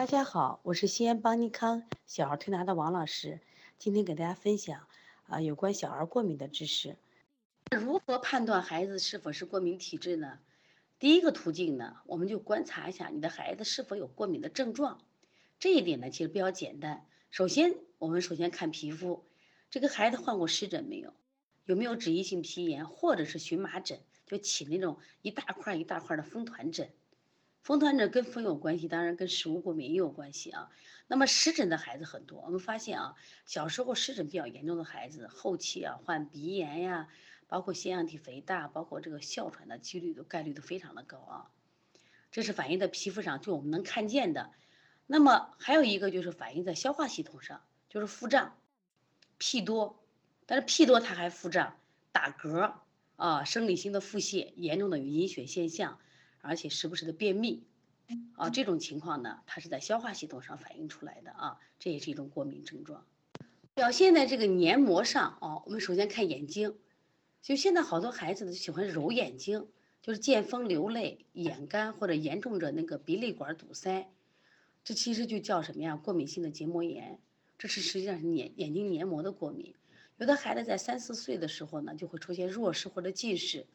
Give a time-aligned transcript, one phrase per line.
[0.00, 3.38] 大家好，我是西安邦尼康小儿推拿的王老师，
[3.78, 4.86] 今天给大家分享
[5.26, 6.96] 啊有关小儿过敏的知识。
[7.70, 10.38] 如何判断孩子是否是过敏体质呢？
[10.98, 15.02] 第一个途径呢，我们就观察一下你的孩子是否有过敏的症状。
[15.58, 17.04] 这一点呢，其实比较简单。
[17.30, 19.26] 首先，我们首先看皮肤，
[19.70, 21.12] 这个孩子患过湿疹没有？
[21.66, 24.00] 有没有脂溢性皮炎或者是荨麻疹？
[24.24, 26.88] 就起那种一大块一大块的风团疹。
[27.62, 30.70] 风团疹跟风有关系，当然跟食物过敏也有关系啊。
[31.06, 33.14] 那么湿疹的孩子很多，我们发现啊，
[33.44, 37.08] 小时候湿疹比较严重的孩子，后期啊患鼻炎呀，
[37.48, 41.50] 包括腺样体肥大，包括这个哮喘的几率都概率都非常的高啊。
[42.30, 44.52] 这是反映在皮肤上，就我们能看见的。
[45.06, 48.56] 那么还有一个就是反映在消化系统上，就是腹胀、
[49.36, 50.00] 屁多，
[50.46, 51.76] 但是屁多它还腹胀、
[52.12, 52.74] 打嗝
[53.16, 55.98] 啊，生理性的腹泻，严重的有阴血现象。
[56.40, 57.62] 而且时不时的便秘，
[58.34, 63.06] 啊，这种情况呢，它是在消化系统上反映出来的啊，这也是一种过敏症状。
[63.74, 66.76] 表现在这个黏膜上啊，我们首先看眼睛，
[67.40, 69.68] 就现在好多孩子都喜欢揉眼睛，
[70.02, 74.10] 就是见风流泪、眼干或者严重者那个鼻泪管堵塞，
[74.82, 75.96] 这其实就叫什么呀？
[75.96, 77.18] 过敏性的结膜炎，
[77.58, 79.74] 这是实际上是眼眼睛黏膜的过敏。
[80.18, 83.66] 有的孩子在三四岁的时候呢，就会出现弱视或者近视，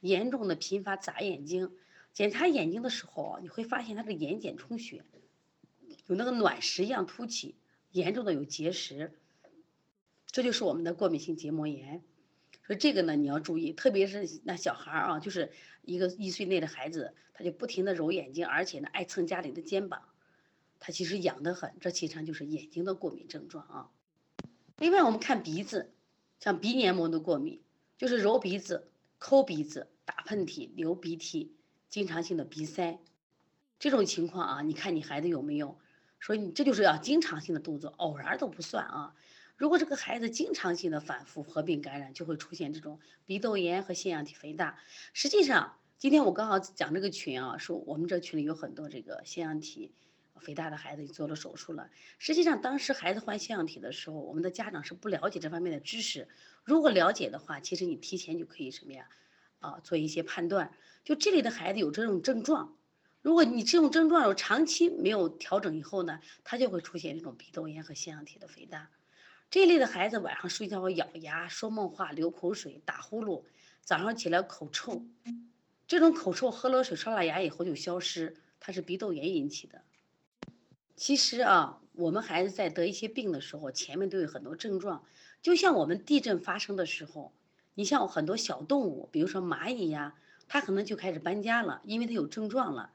[0.00, 1.70] 严重的频发眨眼睛。
[2.12, 5.04] 检查眼睛的时候啊，你会发现他的眼睑充血，
[6.06, 7.56] 有那个卵石一样凸起，
[7.92, 9.12] 严重的有结石，
[10.26, 12.02] 这就是我们的过敏性结膜炎。
[12.66, 15.50] 所以这个呢你要注意，特别是那小孩儿啊，就是
[15.82, 20.02] 一个一岁内的孩子，他就不停的揉眼睛，而且呢爱蹭家里的肩膀，
[20.78, 23.90] 他其实痒得很，这其实就是眼睛的过敏症状啊。
[24.78, 25.92] 另外我们看鼻子，
[26.38, 27.62] 像鼻黏膜的过敏，
[27.98, 31.54] 就是揉鼻子、抠鼻子、打喷嚏、流鼻涕。
[31.90, 33.00] 经常性的鼻塞，
[33.78, 35.76] 这种情况啊，你看你孩子有没有？
[36.20, 39.14] 所以你这就是要经常性的动作，偶然都不算啊。
[39.56, 44.78] 如果这个孩子经常性的反复合并感染，就会出现这种鼻窦炎和腺样体肥大。
[45.12, 49.92] 实际上，今天我刚好讲这个群啊，说我们这群里有很多这个腺样体
[50.38, 51.90] 肥大的孩子做了手术了。
[52.18, 56.28] 实际上，当时孩子患腺样体的时候，我们的家长是不了解这方面的知识。
[56.64, 59.08] 如果了解的话，其实你提前就可以什么呀？
[59.60, 60.72] 啊，做一些判断，
[61.04, 62.76] 就这类的孩子有这种症状，
[63.22, 68.90] 如果你这种症状有长期没有调整以后呢，他就会出现这种鼻窦炎和腺样体的肥大。
[69.50, 73.44] 这类的孩子晚上睡觉会咬牙、说梦话、流口水、打呼噜，
[73.82, 75.04] 早上起来口臭，
[75.86, 79.82] 这种口臭喝了水刷了牙以后就消失，它是鼻窦炎引起的。
[80.96, 85.04] 其实啊，我们孩子在得一些病的时候，前面都有很多症状，
[85.42, 87.34] 就像我们地震发生的时候。
[87.80, 90.14] 你像很多小动物，比如说蚂蚁呀，
[90.48, 92.92] 它可能就开始搬家了，因为它有症状了。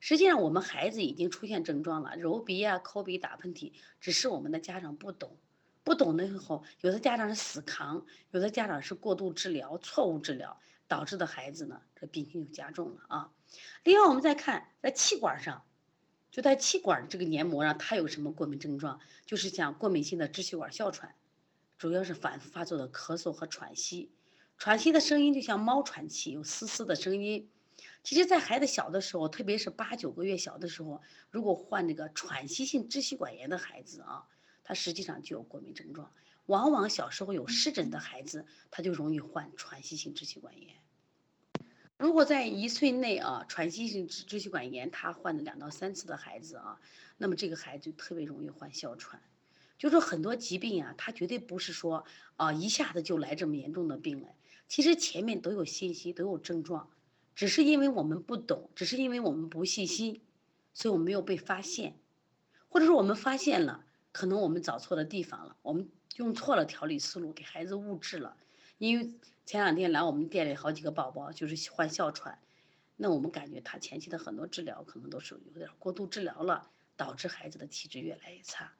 [0.00, 5.36] 实际上，我们孩子已经出现症状了，揉鼻啊、抠鼻、打喷嚏，只是我们的家长不懂，
[5.84, 13.30] 不懂的时候，有的家长是死扛，有的家长是过度治疗、错误治疗导致的孩子呢，这病情就加重了啊。
[13.84, 15.62] 另外，我们再看在气管上，
[16.30, 18.98] 就在气管这个黏膜上，它有什么过敏症状？
[19.26, 21.14] 就是像过敏性的支气管哮喘，
[21.76, 24.10] 主要是反复发作的咳嗽和喘息。
[24.62, 27.50] 喘息的声音就像猫喘气，有嘶嘶的声音。
[28.04, 31.02] 其实，在孩子小的时候，特别是八九个月小的时候，
[31.32, 34.24] 如果患这个喘息性支气管炎的孩子啊，
[34.62, 36.12] 他实际上就有过敏症状。
[36.46, 40.76] 往往小时候有湿疹的孩子，他就容易患喘息性支气管炎。
[41.96, 46.78] 如果在一岁内啊，喘息性支支气管炎他患了两到三次的孩子啊，
[47.18, 49.20] 那么这个孩子就特别容易患哮喘。
[49.76, 52.04] 就说很多疾病啊，他绝对不是说
[52.36, 54.36] 啊一下子就来这么严重的病来。
[54.72, 56.88] 其实前面都有信息，都有症状，
[57.34, 60.22] 只是因为我们不懂，只是因为我们不细心，
[60.72, 62.00] 所以我们没有被发现，
[62.70, 68.38] 或者说我们发现了，可能我们找错了地方了，我们用错了调理思路，给孩子误治了。
[68.78, 69.12] 因为
[69.44, 72.38] 前两天来我们店里好几个宝宝就是患哮喘，
[72.96, 78.72] 那我们感觉他前期的很多治疗可能都是有点过度治疗了，导致孩子的体质越来越差。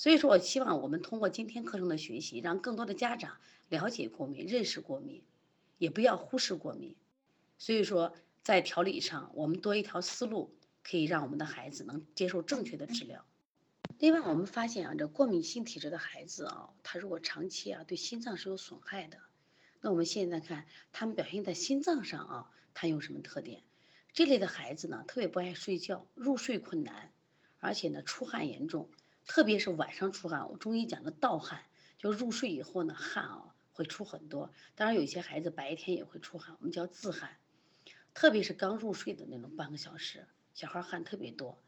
[0.00, 3.36] 所以说我希望我们通过今天课程的学习，让更多的家长
[3.68, 5.22] 了解过敏、认识过敏，
[5.76, 6.96] 也不要忽视过敏。
[7.58, 13.26] 所以说，在调理上，我们多一条思路，可以让我们的孩子能接受正确的治疗。
[13.98, 19.18] 另外，我们发现啊，这过敏性体质的孩子啊，他如果长期啊对心脏是有损害的，
[19.82, 23.62] 那我们现在看他们表现在心脏上啊，他有什么特点？
[24.14, 27.12] 这类的孩子呢，特别不爱睡觉，入睡困难，
[27.58, 28.88] 而且呢出汗严重。
[29.30, 31.62] 特别是晚上出汗，我中医讲的盗汗，
[31.98, 34.50] 就入睡以后呢，汗啊会出很多。
[34.74, 37.36] 当然，有些孩子白天也会出汗，我们叫自汗。
[38.12, 41.62] 特别是刚入睡的那种半个小时，小孩汗特别多。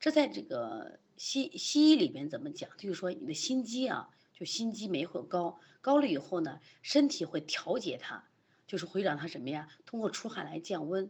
[0.00, 2.68] 这在这个西西医里边怎么讲？
[2.76, 8.24] 就是说你的心肌啊，就心肌酶会高，高了以后呢，身体会调节它，
[8.66, 9.68] 就是会让它什么呀？
[9.86, 11.08] 通过出汗来降温。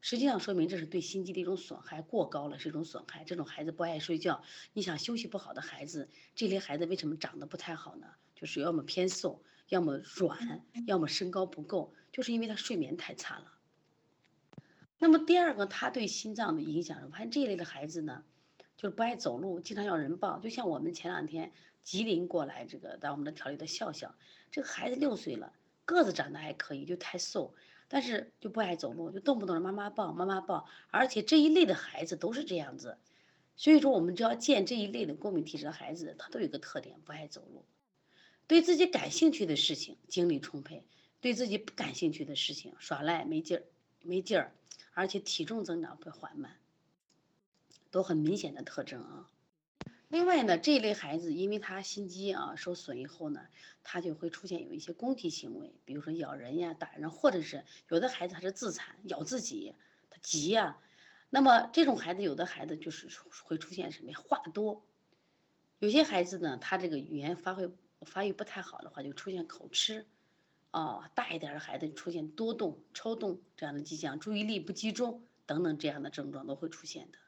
[0.00, 3.24] 实际上说明这是对心肌的一种损害，过高了是一种损害。
[3.24, 4.42] 这种孩子不爱睡觉，
[4.72, 8.06] 你想休息不好的孩子，这类孩子为什么长得不太好呢？
[8.34, 13.52] 就是要么偏瘦，要么软，要么身高不够，就是因为他睡眠太差了。
[15.00, 18.24] 那么第二个，他对心脏的影响，我发现这一类的孩子呢，
[18.76, 20.38] 就是不爱走路，经常要人抱。
[20.38, 21.52] 就像我们前两天
[21.82, 24.14] 吉林过来这个在我们的调理的笑笑，
[24.52, 25.52] 这个孩子六岁了，
[25.84, 27.52] 个子长得还可以，就太瘦。
[27.88, 32.98] 但是就不爱走路，就动不动让妈妈抱，妈妈抱，而且这一类的孩子都是这样子，
[33.56, 37.64] 所以说我们只要见这一类的过敏体质的孩子，他都有一个特点，不爱走路，
[38.46, 40.84] 对自己感兴趣的事情精力充沛，
[41.20, 43.64] 对自己不感兴趣的事情耍赖没劲儿，
[44.02, 44.52] 没劲儿，
[44.92, 46.56] 而且体重增长会缓慢，
[47.90, 49.30] 都很明显的特征啊。
[50.08, 53.46] 另外呢，这一类孩子，因为他心肌啊受损以后呢，
[53.82, 59.74] 他就会出现有一些攻击行为，比如说咬人呀、打人，或者是有的孩子他是自残，咬自己，
[60.08, 60.78] 他急呀。
[61.30, 63.08] 那么这种孩子，有的孩子就是
[63.44, 64.18] 会出现什么呀？
[64.18, 64.82] 话多。
[65.78, 67.70] 有些孩子呢，他这个语言发挥
[68.00, 70.06] 发育不太好的话，就出现口吃。
[70.70, 77.18] 啊，大一点的孩子出现多动、抽动这样的迹象，注意力不集中等等这样的症状都会出现的。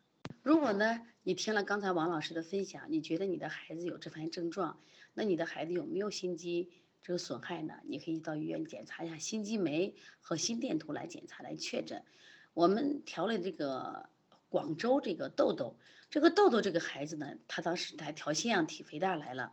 [0.42, 4.80] 如果呢，你听了刚才王老师的分享，你觉得你的孩子有这方面症状，
[5.12, 6.70] 那你的孩子有没有心肌
[7.02, 7.74] 这个损害呢？
[7.84, 12.02] 你可以到医院检查一下心肌酶和心电图来检查来确诊。
[12.54, 14.08] 我们调了这个
[14.48, 15.76] 广州这个豆豆，
[16.08, 19.52] 这个豆豆这个孩子呢，他当时还调腺样体肥大来了，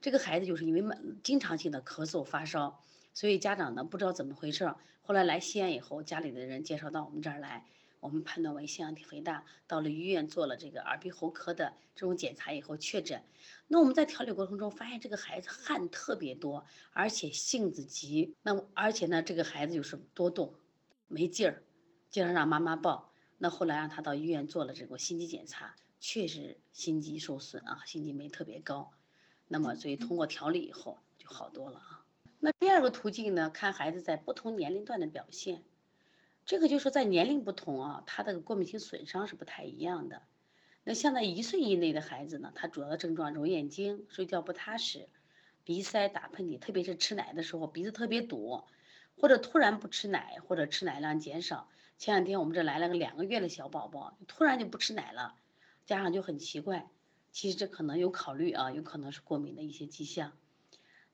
[0.00, 2.82] 这个孩子就是因为经常性的咳嗽发烧，
[3.14, 7.64] 所以家长呢不知道怎么回事，后来来西安以后，家里的人介绍到我们这儿来。
[8.06, 13.20] 我们判断为腺样体肥大，到了医院做了这个耳鼻喉科的这种检查以后确诊。
[13.66, 18.36] 那我们在调理过程中发现这个孩子汗特别多，而且性子急。
[18.42, 20.54] 那而且呢，这个孩子就是多动，
[21.08, 21.64] 没劲儿，
[22.08, 23.10] 经常让妈妈抱。
[23.38, 28.92] 那后来让他到医院做了这个心肌检查，确实心肌受损啊，心肌酶特别高。
[29.48, 32.04] 那么所以通过调理以后就好多了啊。
[32.38, 35.64] 那第二个途径呢，看孩子在不同年龄段的表现。
[36.46, 40.22] 这个就是在年龄不同啊，他的过敏性损伤是不太一样的。
[40.84, 45.08] 那像在一岁以内的孩子呢，他主要的症状揉眼睛、睡觉不踏实、
[45.64, 48.62] 鼻塞、打喷嚏，特别是吃奶的时候鼻子特别堵，
[49.18, 51.68] 或者突然不吃奶，或者吃奶量减少。
[51.98, 55.34] 前两天我们这来了个两个月的小宝宝，突然就不吃奶了，
[55.84, 56.88] 家长就很奇怪。
[57.32, 60.32] 其实这可能有考虑啊，有可能是过敏的一些迹象。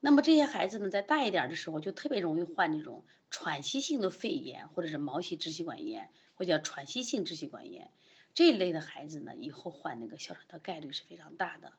[0.04, 7.88] 那么这些孩子呢，在大一点的时候就特别容易患这种喘息性的肺炎，或者是毛细支气管炎，或叫喘息性支气管炎。
[8.34, 11.74] 这一类的孩子呢，以后患那个哮喘的概率是非常大的。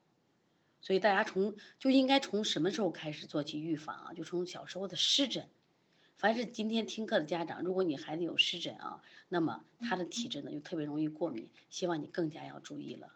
[0.80, 4.14] 所以大家从就应该从什么时候开始做起预防啊？
[4.14, 5.50] 就从小时候的湿疹。
[6.16, 13.12] 凡是今天听课的家长，如果你孩子有湿疹啊，那么他的体质呢就特别容易过敏，希望你更加要注意了。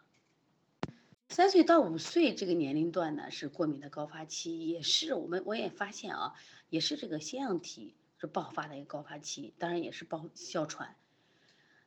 [1.28, 6.32] 三岁到五岁这个年龄段呢，是过敏的高发期，也是我们我也发现啊，
[6.70, 10.96] 也是这个腺样体是爆发的一个高发期，当然也是爆哮喘。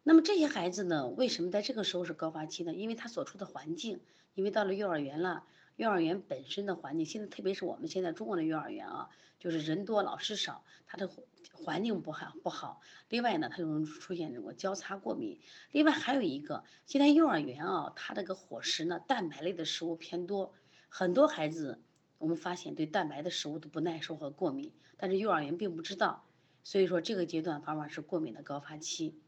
[0.03, 2.73] 那么这些孩子呢，为什么在这个时候是高发期呢？
[2.75, 3.99] 因为他所处的环境，
[4.35, 5.43] 因为到了幼儿园了，
[5.75, 9.09] 幼儿园本身的环境，现在特别是我们现在中国的幼儿园啊，
[9.41, 11.11] 就是人多老师少，他的。
[11.53, 15.39] 环境不好不好，另外呢，他容易出现这个交叉过敏。
[15.71, 20.53] 另外还有一个，现在幼儿园啊，它这个伙食呢，蛋白类的食物偏多，
[20.89, 21.79] 很多孩子
[22.17, 26.25] 我们发现对蛋白的食物都不耐受和过敏，但是幼儿园并不知道，
[26.63, 29.19] 所以说这个阶段往往是过敏的高发期。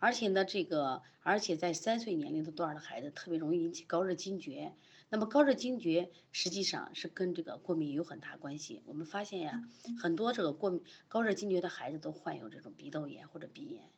[0.00, 4.72] 而且呢，这个而且在三岁年龄的段的孩子特别容易引起高热惊厥。
[5.10, 8.82] 那么高热惊厥实际上是跟这个过敏有很大关系。
[8.84, 9.62] 我们发现呀，
[9.98, 13.90] 很多这个过敏高热惊厥的孩子都患有这种鼻窦炎或者鼻炎。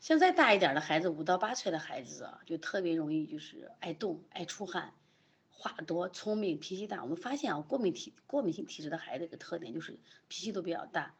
[0.00, 4.92] 像再大一点的孩子，五到八岁的孩子啊，就特别容易就是爱动、爱出汗、
[5.50, 7.02] 话多、聪明、脾气大。
[7.02, 9.98] 我们发现啊，过敏体过敏性体质的孩子一个特点就是
[10.28, 11.14] 脾气都比较大。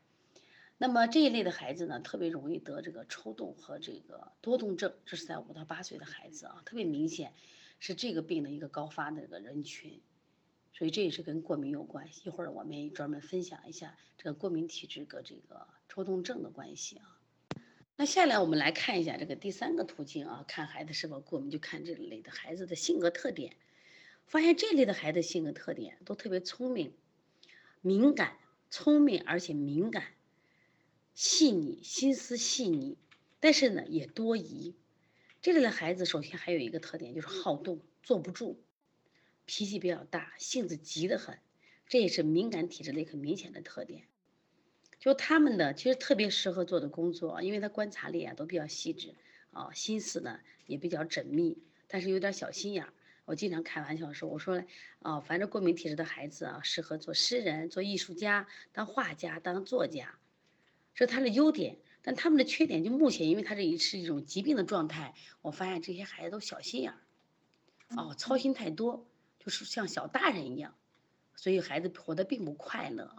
[0.76, 7.32] 那么这一类的孩子呢，特别容易得这个抽动和这个多动症，这是在五到八岁的孩子啊，特别明显。
[7.86, 10.00] 是这个病的一个高发的这个人群，
[10.72, 12.22] 所以这也是跟过敏有关系。
[12.24, 17.20] 一会儿我们专门分享一下这个过敏体质和这个抽动症的关系啊。
[17.96, 23.54] 那下来我们来看一下这个第三个途径啊，看孩子是否过敏，就看这类的孩子的性格特点。
[24.24, 26.94] 发现这类的孩子性格特点都特别聪明、
[27.82, 28.38] 敏感、
[28.70, 30.14] 聪明而且敏感、
[31.12, 32.96] 细腻、心思细腻，
[33.40, 34.74] 但是呢也多疑。
[35.44, 38.56] 这类的孩子首先还有一个特点就是好动，坐不住，
[39.44, 41.38] 脾气比较大，性子急得很，
[41.86, 44.04] 这也是敏感体质的一个明显的特点。
[44.98, 49.14] 就他们的其实特别适合做的工作，因为他观察力啊都比较细致，
[49.50, 51.58] 啊心思呢也比较缜密，
[51.88, 52.94] 但是有点小心眼儿。
[53.26, 54.64] 我经常开玩笑说，我说
[55.00, 60.18] 啊，反正过敏体质的孩子啊，适合做诗人、做艺术家、当画家、当作家，
[60.94, 61.76] 这是他的优点。
[62.06, 66.98] 但他们的缺点就目前，因为他这一是一种疾病的状态，我发现这些孩子都小心眼儿，
[67.96, 69.06] 哦，操心太多，
[69.38, 70.74] 就是像小大人一样，
[71.34, 73.16] 所以孩子活得并不快乐。